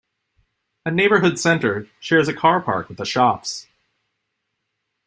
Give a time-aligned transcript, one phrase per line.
[0.83, 3.67] A Neighbourhood Centre shares a car park with the shops.